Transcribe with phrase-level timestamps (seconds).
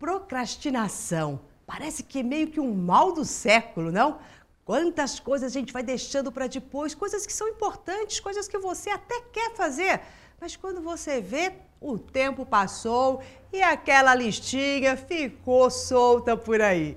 [0.00, 1.40] Procrastinação.
[1.66, 4.18] Parece que é meio que um mal do século, não?
[4.64, 8.88] Quantas coisas a gente vai deixando para depois, coisas que são importantes, coisas que você
[8.88, 10.00] até quer fazer,
[10.40, 16.96] mas quando você vê, o tempo passou e aquela listinha ficou solta por aí.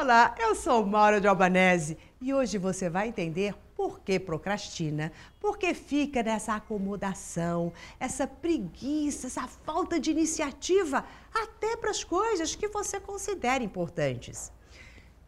[0.00, 5.58] Olá, eu sou Maura de Albanese e hoje você vai entender por que procrastina, por
[5.58, 12.66] que fica nessa acomodação, essa preguiça, essa falta de iniciativa, até para as coisas que
[12.66, 14.50] você considera importantes.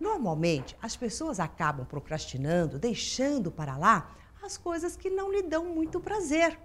[0.00, 6.00] Normalmente, as pessoas acabam procrastinando, deixando para lá as coisas que não lhe dão muito
[6.00, 6.58] prazer.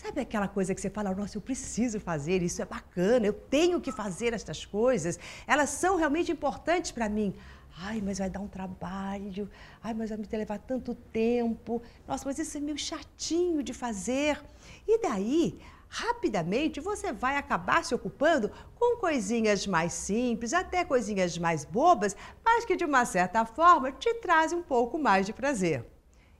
[0.00, 3.80] Sabe aquela coisa que você fala, nossa, eu preciso fazer, isso é bacana, eu tenho
[3.80, 7.34] que fazer estas coisas, elas são realmente importantes para mim.
[7.76, 9.50] Ai, mas vai dar um trabalho,
[9.82, 14.40] ai, mas vai me levar tanto tempo, nossa, mas isso é meio chatinho de fazer.
[14.86, 21.64] E daí, rapidamente, você vai acabar se ocupando com coisinhas mais simples, até coisinhas mais
[21.64, 25.84] bobas, mas que de uma certa forma te trazem um pouco mais de prazer.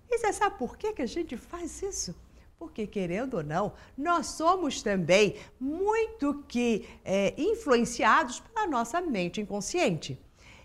[0.08, 2.14] E você sabe por que, que a gente faz isso?
[2.58, 10.18] Porque, querendo ou não, nós somos também muito que é, influenciados pela nossa mente inconsciente.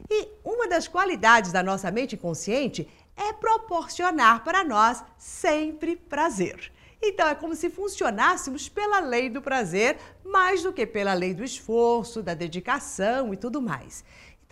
[0.09, 6.71] E uma das qualidades da nossa mente inconsciente é proporcionar para nós sempre prazer.
[6.99, 11.43] Então é como se funcionássemos pela lei do prazer mais do que pela lei do
[11.43, 14.03] esforço, da dedicação e tudo mais.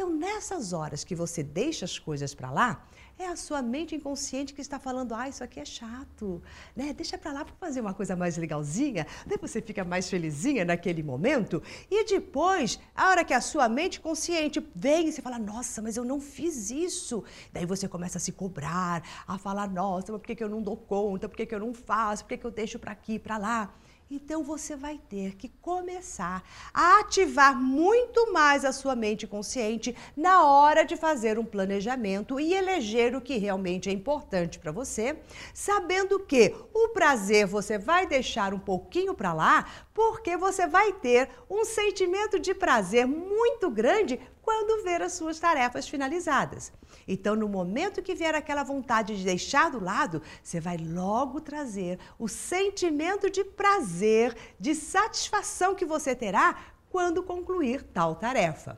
[0.02, 2.84] Então, nessas horas que você deixa as coisas para lá,
[3.20, 6.42] é a sua mente inconsciente que está falando: ah, isso aqui é chato,
[6.76, 6.92] né?
[6.92, 9.06] Deixa para lá para fazer uma coisa mais legalzinha.
[9.28, 11.62] Daí você fica mais felizinha naquele momento.
[11.88, 15.96] E depois, a hora que a sua mente consciente vem e você fala: nossa, mas
[15.96, 17.24] eu não fiz isso.
[17.54, 20.64] Daí você começa a se cobrar, a falar: nossa, mas por que, que eu não
[20.64, 21.30] dou conta?
[21.30, 22.24] Por que, que eu não faço?
[22.24, 23.72] Por que, que eu deixo para aqui, para lá?
[24.14, 30.46] Então você vai ter que começar a ativar muito mais a sua mente consciente na
[30.46, 35.18] hora de fazer um planejamento e eleger o que realmente é importante para você,
[35.54, 41.30] sabendo que o prazer você vai deixar um pouquinho para lá, porque você vai ter
[41.50, 44.20] um sentimento de prazer muito grande
[44.52, 46.74] quando ver as suas tarefas finalizadas.
[47.08, 51.98] Então, no momento que vier aquela vontade de deixar do lado, você vai logo trazer
[52.20, 58.78] o sentimento de prazer, de satisfação que você terá quando concluir tal tarefa.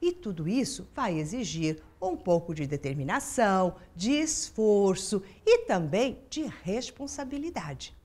[0.00, 7.96] E tudo isso vai exigir um pouco de determinação, de esforço e também de responsabilidade.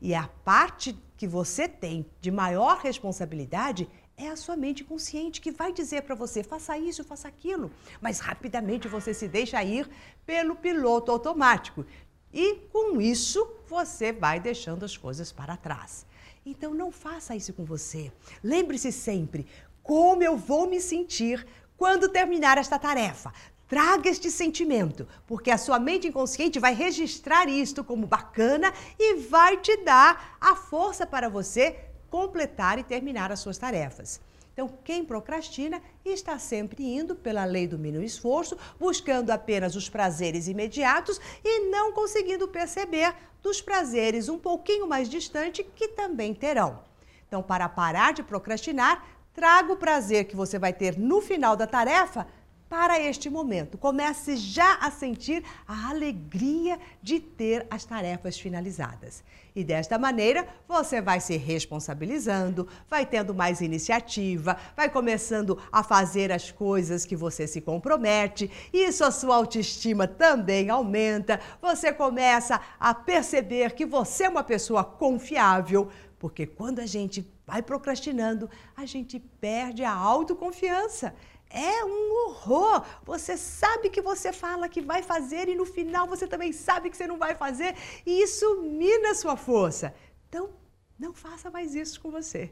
[0.00, 5.52] E a parte que você tem de maior responsabilidade é a sua mente consciente que
[5.52, 7.70] vai dizer para você: faça isso, faça aquilo.
[8.00, 9.88] Mas rapidamente você se deixa ir
[10.26, 11.86] pelo piloto automático.
[12.32, 16.04] E com isso você vai deixando as coisas para trás.
[16.44, 18.12] Então não faça isso com você.
[18.42, 19.46] Lembre-se sempre
[19.82, 21.46] como eu vou me sentir
[21.76, 23.32] quando terminar esta tarefa.
[23.68, 29.58] Traga este sentimento, porque a sua mente inconsciente vai registrar isto como bacana e vai
[29.58, 34.20] te dar a força para você completar e terminar as suas tarefas.
[34.52, 40.48] Então, quem procrastina está sempre indo pela lei do mínimo esforço, buscando apenas os prazeres
[40.48, 46.80] imediatos e não conseguindo perceber dos prazeres um pouquinho mais distante que também terão.
[47.28, 51.66] Então, para parar de procrastinar, traga o prazer que você vai ter no final da
[51.66, 52.26] tarefa
[52.68, 53.78] para este momento.
[53.78, 59.24] Comece já a sentir a alegria de ter as tarefas finalizadas.
[59.56, 66.30] E desta maneira, você vai se responsabilizando, vai tendo mais iniciativa, vai começando a fazer
[66.30, 68.50] as coisas que você se compromete.
[68.72, 71.40] Isso a sua autoestima também aumenta.
[71.60, 77.62] Você começa a perceber que você é uma pessoa confiável, porque quando a gente vai
[77.62, 81.14] procrastinando, a gente perde a autoconfiança.
[81.50, 82.84] É um horror.
[83.04, 86.96] Você sabe que você fala que vai fazer e no final você também sabe que
[86.96, 87.74] você não vai fazer
[88.04, 89.94] e isso mina sua força.
[90.28, 90.50] Então,
[90.98, 92.50] não faça mais isso com você.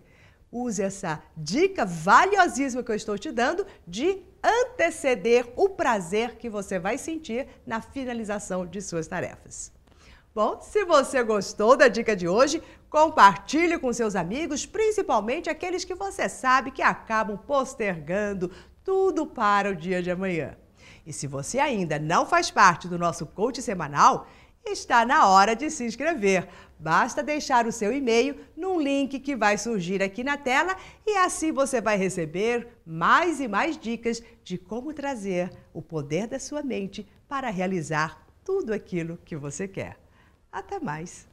[0.51, 6.79] Use essa dica valiosíssima que eu estou te dando de anteceder o prazer que você
[6.79, 9.73] vai sentir na finalização de suas tarefas.
[10.35, 15.95] Bom, se você gostou da dica de hoje, compartilhe com seus amigos, principalmente aqueles que
[15.95, 18.53] você sabe que acabam postergando
[18.87, 20.57] tudo para o dia de amanhã.
[21.05, 24.27] E se você ainda não faz parte do nosso coach semanal,
[24.67, 26.49] Está na hora de se inscrever.
[26.77, 31.53] Basta deixar o seu e-mail num link que vai surgir aqui na tela e assim
[31.53, 37.07] você vai receber mais e mais dicas de como trazer o poder da sua mente
[37.29, 39.97] para realizar tudo aquilo que você quer.
[40.51, 41.29] Até mais!